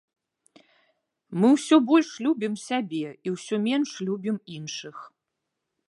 [1.43, 4.95] Мы ўсё больш любім сябе, і усё менш любім іншых.